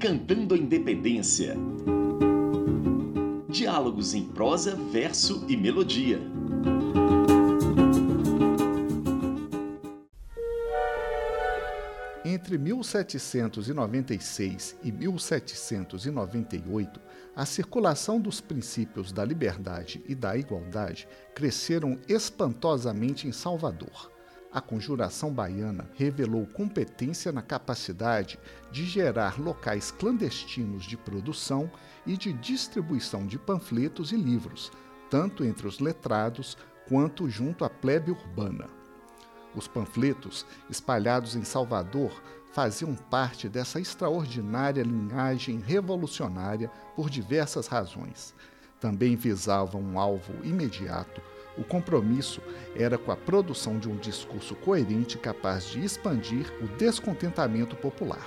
[0.00, 1.56] Cantando a Independência.
[3.48, 6.20] Diálogos em prosa, verso e melodia.
[12.24, 17.00] Entre 1796 e 1798,
[17.34, 24.16] a circulação dos princípios da liberdade e da igualdade cresceram espantosamente em Salvador.
[24.50, 28.38] A conjuração baiana revelou competência na capacidade
[28.72, 31.70] de gerar locais clandestinos de produção
[32.06, 34.72] e de distribuição de panfletos e livros,
[35.10, 36.56] tanto entre os letrados
[36.88, 38.66] quanto junto à plebe urbana.
[39.54, 42.10] Os panfletos, espalhados em Salvador,
[42.50, 48.34] faziam parte dessa extraordinária linhagem revolucionária por diversas razões.
[48.80, 51.20] Também visavam um alvo imediato.
[51.58, 52.40] O compromisso
[52.76, 58.26] era com a produção de um discurso coerente capaz de expandir o descontentamento popular.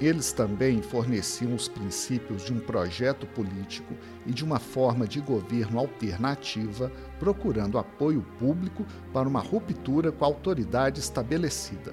[0.00, 5.78] Eles também forneciam os princípios de um projeto político e de uma forma de governo
[5.80, 11.92] alternativa, procurando apoio público para uma ruptura com a autoridade estabelecida.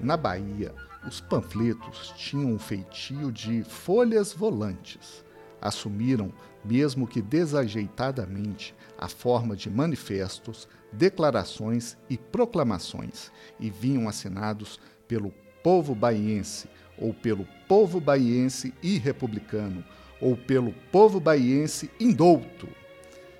[0.00, 0.74] Na Bahia,
[1.06, 5.24] os panfletos tinham um feitio de folhas volantes.
[5.62, 6.32] Assumiram,
[6.64, 15.94] mesmo que desajeitadamente, a forma de manifestos, declarações e proclamações e vinham assinados pelo povo
[15.94, 16.68] baiense,
[16.98, 19.84] ou pelo povo baiense e republicano,
[20.20, 22.68] ou pelo povo baiense indouto,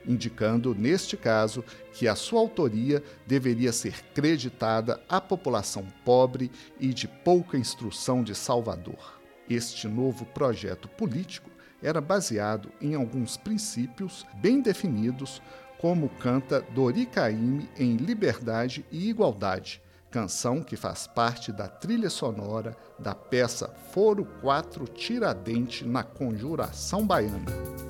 [0.06, 7.08] indicando, neste caso, que a sua autoria deveria ser creditada à população pobre e de
[7.08, 9.20] pouca instrução de Salvador.
[9.50, 11.51] Este novo projeto político
[11.82, 15.42] era baseado em alguns princípios bem definidos,
[15.78, 22.76] como canta Dori Caymmi em Liberdade e Igualdade, canção que faz parte da trilha sonora
[22.98, 27.81] da peça Foro 4 Tiradente na Conjuração Baiana.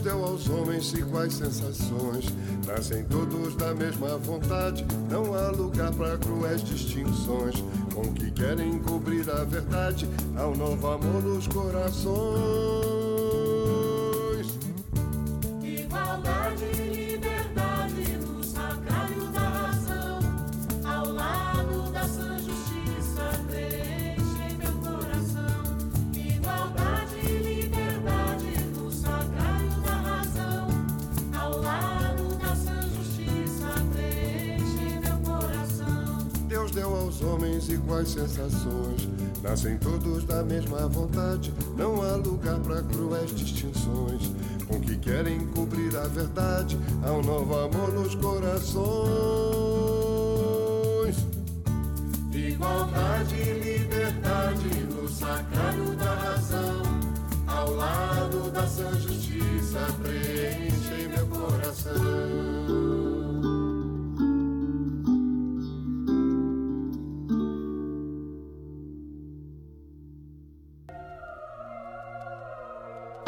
[0.00, 2.26] Deu aos homens iguais sensações.
[2.66, 7.62] Nascem todos da mesma vontade, não há lugar para cruéis distinções.
[7.94, 12.91] Com que querem cobrir a verdade, ao novo amor nos corações.
[37.22, 39.08] Homens iguais sensações.
[39.42, 44.30] Nascem todos da mesma vontade, não há lugar para cruéis distinções.
[44.68, 48.92] Com que querem cobrir a verdade, há um novo amor nos corações.
[52.32, 56.82] Igualdade e liberdade no sacrário da razão,
[57.46, 62.81] ao lado da sã justiça, preenchem meu coração.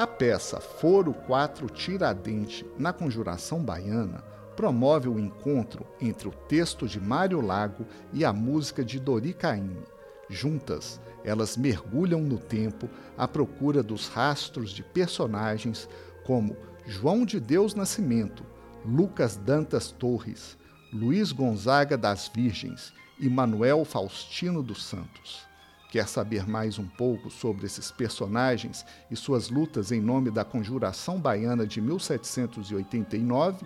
[0.04, 4.22] A peça Foro 4 Tiradente na Conjuração Baiana
[4.54, 9.82] promove o encontro entre o texto de Mário Lago e a música de Dori Caymmi.
[10.28, 15.88] Juntas, elas mergulham no tempo à procura dos rastros de personagens
[16.26, 16.54] como
[16.84, 18.44] João de Deus Nascimento,
[18.84, 20.58] Lucas Dantas Torres,
[20.92, 25.53] Luiz Gonzaga das Virgens e Manuel Faustino dos Santos.
[25.94, 31.20] Quer saber mais um pouco sobre esses personagens e suas lutas em nome da Conjuração
[31.20, 33.64] Baiana de 1789?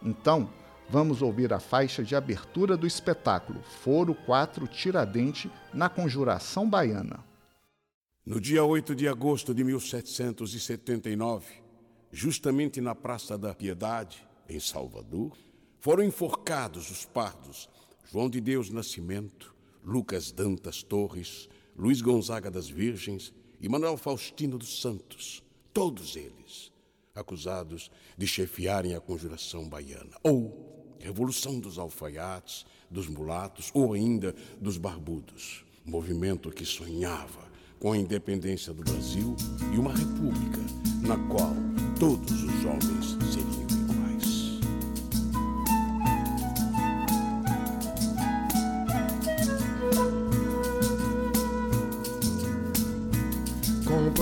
[0.00, 0.48] Então,
[0.88, 7.24] vamos ouvir a faixa de abertura do espetáculo Foro 4 Tiradente na Conjuração Baiana.
[8.24, 11.54] No dia 8 de agosto de 1779,
[12.12, 15.36] justamente na Praça da Piedade, em Salvador,
[15.80, 17.68] foram enforcados os pardos
[18.12, 19.51] João de Deus Nascimento,
[19.84, 25.42] Lucas Dantas Torres, Luiz Gonzaga das Virgens e Manuel Faustino dos Santos,
[25.72, 26.72] todos eles
[27.14, 34.78] acusados de chefiarem a conjuração baiana, ou Revolução dos Alfaiates, dos Mulatos, ou ainda dos
[34.78, 35.64] Barbudos.
[35.84, 37.50] movimento que sonhava
[37.80, 39.34] com a independência do Brasil
[39.74, 40.60] e uma república
[41.04, 41.52] na qual
[41.98, 43.61] todos os homens seriam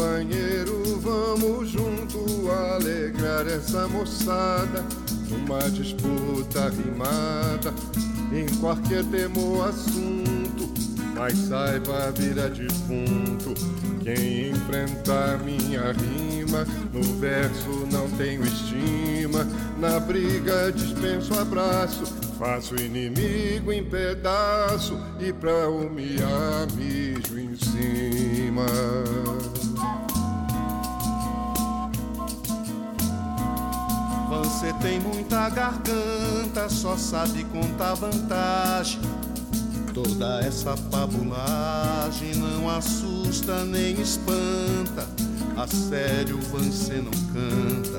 [0.01, 4.83] Companheiro, vamos junto alegrar essa moçada.
[5.31, 7.75] Uma disputa rimada
[8.33, 10.73] em qualquer tema assunto,
[11.15, 13.53] mas saiba vira defunto.
[14.03, 19.47] Quem enfrenta minha rima, no verso não tenho estima,
[19.79, 22.07] na briga dispenso abraço,
[22.39, 28.65] faço inimigo em pedaço e pra humilhar mijo em cima.
[34.81, 39.01] Tem muita garganta, só sabe contar vantagem.
[39.93, 45.07] Toda essa pabulagem não assusta nem espanta.
[45.57, 47.99] A sério você não canta.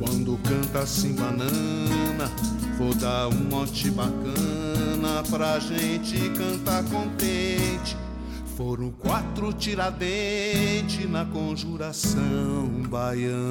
[0.00, 2.30] Quando canta assim banana,
[2.78, 7.96] vou dar um mote bacana pra gente cantar contente.
[8.56, 13.42] Foram quatro tiradentes na conjuração baiana.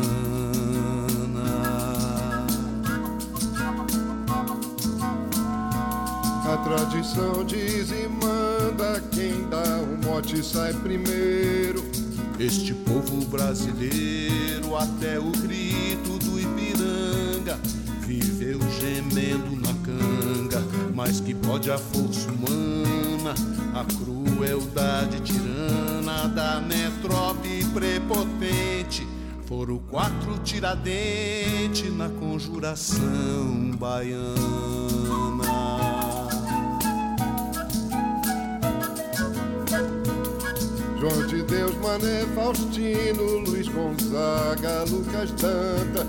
[6.51, 11.81] A tradição diz e manda quem dá o mote sai primeiro.
[12.37, 17.57] Este povo brasileiro, até o grito do Ipiranga,
[18.01, 20.61] viveu gemendo na canga.
[20.93, 23.33] Mas que pode a força humana,
[23.73, 29.07] a crueldade tirana da metrópole prepotente.
[29.45, 35.30] Foram quatro tiradentes na conjuração baiana.
[41.91, 46.07] Mané Faustino, Luiz Gonzaga, Lucas Danta,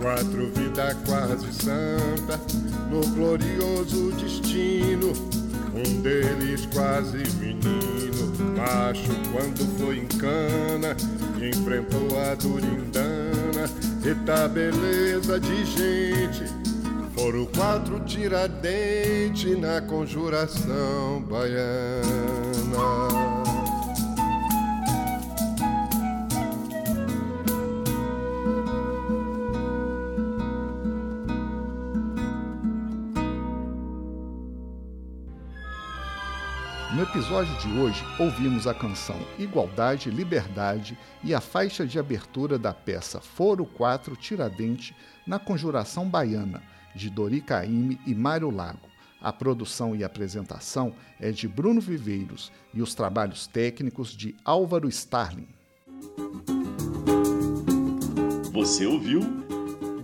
[0.00, 2.40] quatro vida quase santa,
[2.90, 5.12] no glorioso destino,
[5.74, 10.96] um deles quase menino, macho quando foi em cana,
[11.36, 13.70] enfrentou a durindana,
[14.02, 16.44] eita beleza de gente,
[17.14, 21.98] foram quatro tiradentes na conjuração baiana.
[36.98, 42.74] No episódio de hoje, ouvimos a canção Igualdade, Liberdade e a faixa de abertura da
[42.74, 46.60] peça Foro 4 Tiradente na Conjuração Baiana,
[46.96, 48.88] de Dori Caymmi e Mário Lago.
[49.22, 55.46] A produção e apresentação é de Bruno Viveiros e os trabalhos técnicos de Álvaro Starling.
[58.52, 59.20] Você ouviu